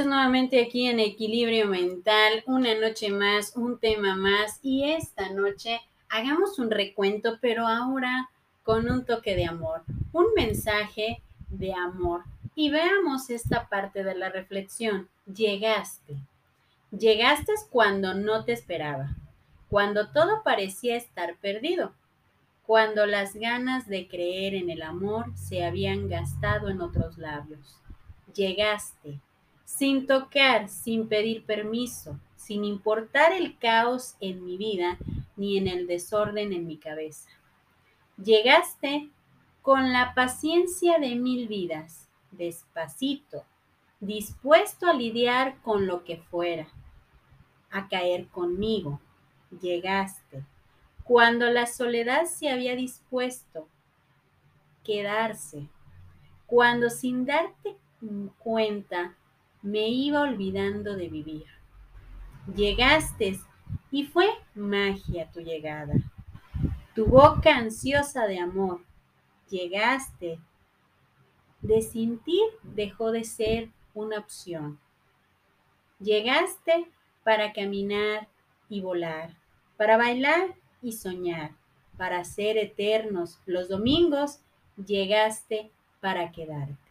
[0.00, 6.58] nuevamente aquí en Equilibrio Mental, una noche más, un tema más y esta noche hagamos
[6.58, 8.30] un recuento, pero ahora
[8.62, 9.82] con un toque de amor,
[10.12, 11.20] un mensaje
[11.50, 12.22] de amor.
[12.54, 15.08] Y veamos esta parte de la reflexión.
[15.26, 16.16] Llegaste.
[16.90, 19.14] Llegaste cuando no te esperaba,
[19.68, 21.92] cuando todo parecía estar perdido,
[22.66, 27.76] cuando las ganas de creer en el amor se habían gastado en otros labios.
[28.34, 29.20] Llegaste
[29.76, 34.98] sin tocar, sin pedir permiso, sin importar el caos en mi vida
[35.34, 37.30] ni en el desorden en mi cabeza.
[38.22, 39.08] Llegaste
[39.62, 43.44] con la paciencia de mil vidas, despacito,
[43.98, 46.68] dispuesto a lidiar con lo que fuera,
[47.70, 49.00] a caer conmigo.
[49.62, 50.44] Llegaste
[51.02, 53.66] cuando la soledad se había dispuesto
[54.84, 55.66] quedarse,
[56.46, 57.78] cuando sin darte
[58.38, 59.16] cuenta
[59.62, 61.46] me iba olvidando de vivir.
[62.54, 63.38] Llegaste
[63.90, 65.94] y fue magia tu llegada.
[66.94, 68.80] Tu boca ansiosa de amor.
[69.48, 70.40] Llegaste.
[71.60, 74.80] De sentir dejó de ser una opción.
[76.00, 76.88] Llegaste
[77.22, 78.26] para caminar
[78.68, 79.36] y volar,
[79.76, 81.52] para bailar y soñar,
[81.96, 83.38] para ser eternos.
[83.46, 84.40] Los domingos
[84.76, 86.81] llegaste para quedarte.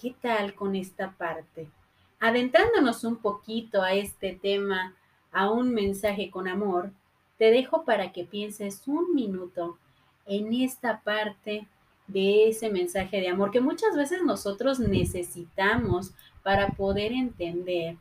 [0.00, 1.68] ¿Qué tal con esta parte?
[2.18, 4.94] Adentrándonos un poquito a este tema,
[5.30, 6.90] a un mensaje con amor,
[7.38, 9.78] te dejo para que pienses un minuto
[10.26, 11.68] en esta parte
[12.08, 17.96] de ese mensaje de amor que muchas veces nosotros necesitamos para poder entender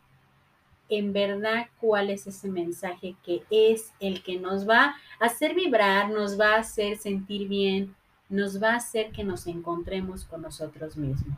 [0.90, 6.10] en verdad cuál es ese mensaje que es el que nos va a hacer vibrar,
[6.10, 7.96] nos va a hacer sentir bien,
[8.30, 11.38] nos va a hacer que nos encontremos con nosotros mismos.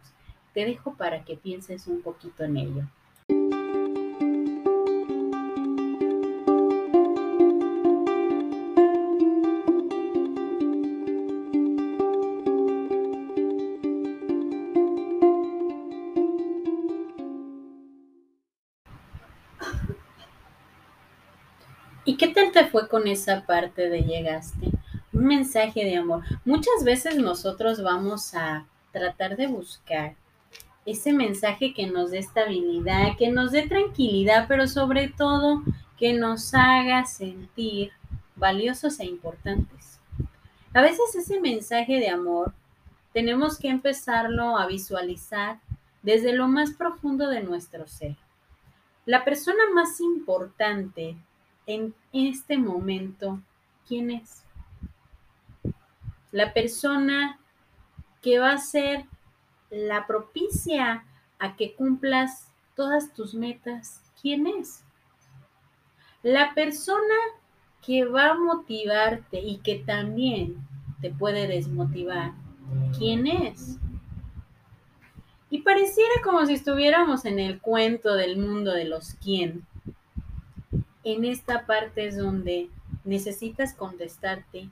[0.56, 2.84] Te dejo para que pienses un poquito en ello.
[22.06, 24.68] ¿Y qué tal te fue con esa parte de llegaste?
[25.12, 26.24] Un mensaje de amor.
[26.46, 30.16] Muchas veces nosotros vamos a tratar de buscar
[30.86, 35.64] ese mensaje que nos dé estabilidad, que nos dé tranquilidad, pero sobre todo
[35.98, 37.92] que nos haga sentir
[38.36, 40.00] valiosos e importantes.
[40.74, 42.54] A veces ese mensaje de amor
[43.14, 45.60] tenemos que empezarlo a visualizar
[46.04, 48.16] desde lo más profundo de nuestro ser.
[49.06, 51.16] La persona más importante
[51.66, 53.40] en este momento,
[53.88, 54.44] ¿quién es?
[56.32, 57.40] La persona
[58.22, 59.06] que va a ser
[59.76, 61.04] la propicia
[61.38, 64.84] a que cumplas todas tus metas, ¿quién es?
[66.24, 67.16] La persona
[67.86, 70.56] que va a motivarte y que también
[71.02, 72.32] te puede desmotivar,
[72.98, 73.78] ¿quién es?
[75.50, 79.66] Y pareciera como si estuviéramos en el cuento del mundo de los quién.
[81.04, 82.70] En esta parte es donde
[83.04, 84.70] necesitas contestarte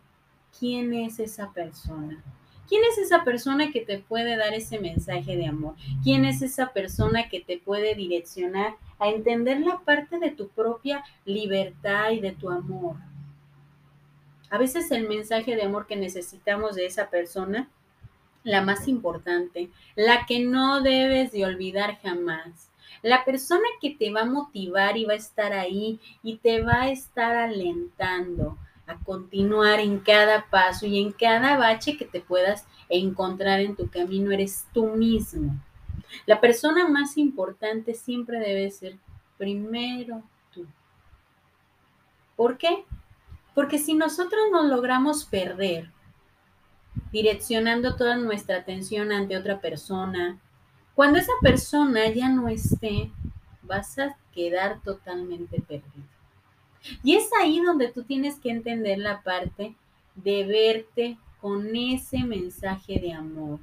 [0.57, 2.23] quién es esa persona.
[2.67, 5.75] ¿Quién es esa persona que te puede dar ese mensaje de amor?
[6.03, 11.03] ¿Quién es esa persona que te puede direccionar a entender la parte de tu propia
[11.25, 12.95] libertad y de tu amor?
[14.49, 17.69] A veces el mensaje de amor que necesitamos de esa persona,
[18.43, 22.69] la más importante, la que no debes de olvidar jamás,
[23.01, 26.83] la persona que te va a motivar y va a estar ahí y te va
[26.83, 28.57] a estar alentando,
[28.87, 33.89] a continuar en cada paso y en cada bache que te puedas encontrar en tu
[33.89, 35.55] camino, eres tú mismo.
[36.25, 38.97] La persona más importante siempre debe ser
[39.37, 40.65] primero tú.
[42.35, 42.85] ¿Por qué?
[43.55, 45.91] Porque si nosotros nos logramos perder
[47.11, 50.39] direccionando toda nuestra atención ante otra persona,
[50.95, 53.11] cuando esa persona ya no esté,
[53.61, 56.12] vas a quedar totalmente perdido.
[57.03, 59.75] Y es ahí donde tú tienes que entender la parte
[60.15, 63.59] de verte con ese mensaje de amor.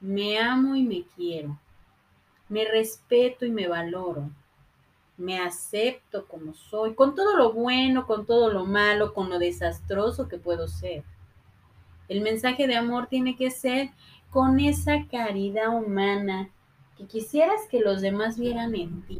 [0.00, 1.58] Me amo y me quiero.
[2.48, 4.30] Me respeto y me valoro.
[5.16, 10.28] Me acepto como soy, con todo lo bueno, con todo lo malo, con lo desastroso
[10.28, 11.04] que puedo ser.
[12.08, 13.90] El mensaje de amor tiene que ser
[14.30, 16.50] con esa caridad humana
[16.96, 19.18] que quisieras que los demás vieran en ti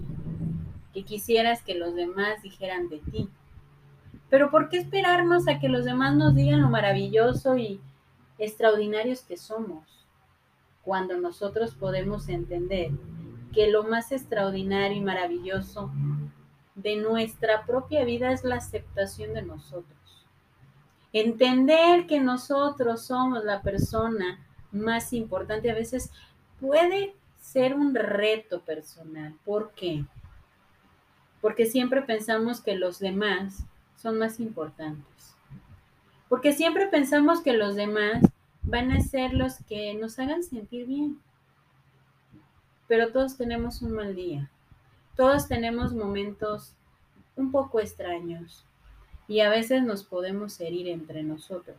[0.96, 3.28] que quisieras que los demás dijeran de ti.
[4.30, 7.82] Pero ¿por qué esperarnos a que los demás nos digan lo maravilloso y
[8.38, 10.06] extraordinarios que somos?
[10.82, 12.92] Cuando nosotros podemos entender
[13.52, 15.90] que lo más extraordinario y maravilloso
[16.74, 20.24] de nuestra propia vida es la aceptación de nosotros.
[21.12, 24.40] Entender que nosotros somos la persona
[24.72, 26.10] más importante a veces
[26.58, 29.34] puede ser un reto personal.
[29.44, 30.02] ¿Por qué?
[31.46, 33.62] Porque siempre pensamos que los demás
[33.94, 35.36] son más importantes.
[36.28, 38.20] Porque siempre pensamos que los demás
[38.62, 41.20] van a ser los que nos hagan sentir bien.
[42.88, 44.50] Pero todos tenemos un mal día.
[45.14, 46.74] Todos tenemos momentos
[47.36, 48.66] un poco extraños
[49.28, 51.78] y a veces nos podemos herir entre nosotros.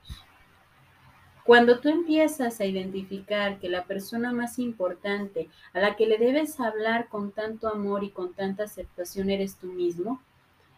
[1.48, 6.60] Cuando tú empiezas a identificar que la persona más importante a la que le debes
[6.60, 10.22] hablar con tanto amor y con tanta aceptación eres tú mismo,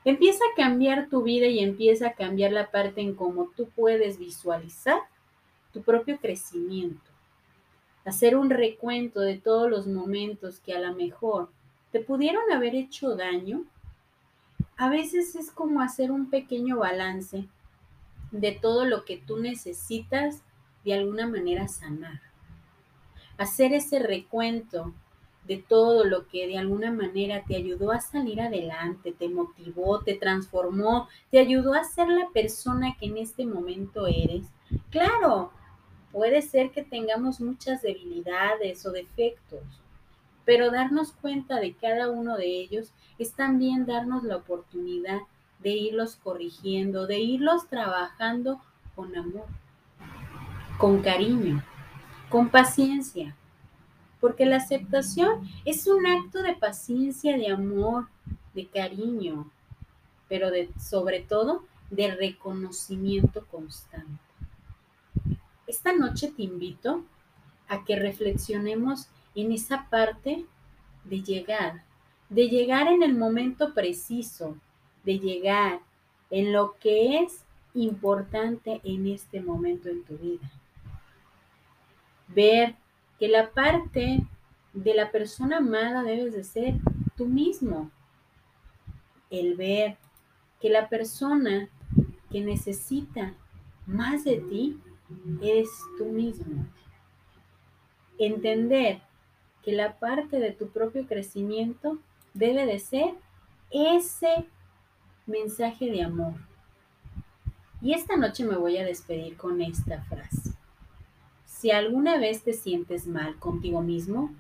[0.06, 4.20] empieza a cambiar tu vida y empieza a cambiar la parte en cómo tú puedes
[4.20, 5.00] visualizar
[5.74, 7.10] tu propio crecimiento.
[8.06, 11.50] Hacer un recuento de todos los momentos que a lo mejor
[11.92, 13.64] te pudieron haber hecho daño
[14.78, 17.48] a veces es como hacer un pequeño balance
[18.30, 20.44] de todo lo que tú necesitas
[20.84, 22.22] de alguna manera sanar.
[23.38, 24.94] Hacer ese recuento
[25.50, 30.14] de todo lo que de alguna manera te ayudó a salir adelante, te motivó, te
[30.14, 34.46] transformó, te ayudó a ser la persona que en este momento eres.
[34.92, 35.52] Claro,
[36.12, 39.64] puede ser que tengamos muchas debilidades o defectos,
[40.46, 45.22] pero darnos cuenta de cada uno de ellos es también darnos la oportunidad
[45.60, 48.62] de irlos corrigiendo, de irlos trabajando
[48.96, 49.48] con amor,
[50.80, 51.62] con cariño,
[52.30, 53.36] con paciencia.
[54.22, 58.08] Porque la aceptación es un acto de paciencia, de amor,
[58.54, 59.52] de cariño,
[60.30, 60.48] pero
[60.80, 64.24] sobre todo de reconocimiento constante.
[65.68, 67.04] Esta noche te invito
[67.68, 70.46] a que reflexionemos en esa parte
[71.04, 71.84] de llegar,
[72.30, 74.56] de llegar en el momento preciso,
[75.04, 75.82] de llegar
[76.30, 77.44] en lo que es
[77.74, 80.50] importante en este momento en tu vida.
[82.30, 82.76] Ver
[83.20, 84.26] que la parte
[84.74, 86.76] de la persona amada debes de ser
[87.18, 87.92] tú mismo.
[89.30, 89.98] El ver
[90.60, 91.70] que la persona
[92.32, 93.34] que necesita
[93.86, 94.80] más de ti
[95.42, 96.66] eres tú mismo.
[98.18, 99.02] Entender
[99.64, 101.98] que la parte de tu propio crecimiento
[102.34, 103.16] debe de ser
[103.72, 104.46] ese
[105.26, 106.34] mensaje de amor.
[107.82, 110.59] Y esta noche me voy a despedir con esta frase.
[111.60, 114.34] Si alguna vez te sientes mal contigo mismo,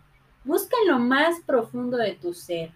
[0.45, 2.71] busca en lo más profundo de tu ser.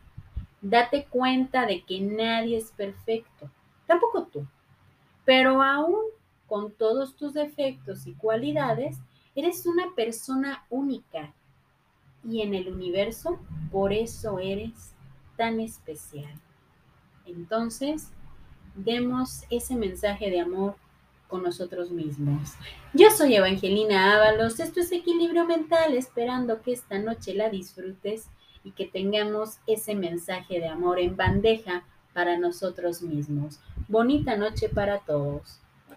[0.61, 3.49] Date cuenta de que nadie es perfecto,
[3.87, 4.45] tampoco tú.
[5.23, 6.01] Pero aún
[6.45, 8.97] con todos tus defectos y cualidades,
[9.33, 11.33] eres una persona única
[12.21, 13.39] y en el universo,
[13.71, 14.93] por eso eres
[15.37, 16.33] tan especial.
[17.25, 18.09] Entonces,
[18.75, 20.75] demos ese mensaje de amor
[21.33, 22.51] con nosotros mismos.
[22.93, 28.27] Yo soy Evangelina Ábalos, esto es Equilibrio Mental, esperando que esta noche la disfrutes
[28.63, 33.59] y que tengamos ese mensaje de amor en bandeja para nosotros mismos.
[33.87, 35.62] Bonita noche para todos.